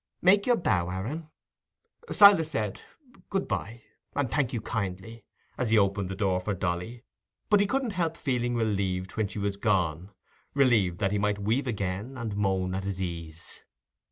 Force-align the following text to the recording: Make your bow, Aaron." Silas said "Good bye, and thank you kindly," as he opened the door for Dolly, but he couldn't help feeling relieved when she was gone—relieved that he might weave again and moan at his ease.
Make 0.23 0.47
your 0.47 0.55
bow, 0.55 0.89
Aaron." 0.89 1.29
Silas 2.11 2.49
said 2.49 2.81
"Good 3.29 3.47
bye, 3.47 3.83
and 4.15 4.31
thank 4.31 4.51
you 4.51 4.59
kindly," 4.59 5.25
as 5.59 5.69
he 5.69 5.77
opened 5.77 6.09
the 6.09 6.15
door 6.15 6.39
for 6.39 6.55
Dolly, 6.55 7.03
but 7.51 7.59
he 7.59 7.67
couldn't 7.67 7.91
help 7.91 8.17
feeling 8.17 8.55
relieved 8.55 9.11
when 9.15 9.27
she 9.27 9.37
was 9.37 9.57
gone—relieved 9.57 10.97
that 10.97 11.11
he 11.11 11.19
might 11.19 11.37
weave 11.37 11.67
again 11.67 12.17
and 12.17 12.35
moan 12.35 12.73
at 12.73 12.83
his 12.85 12.99
ease. 12.99 13.61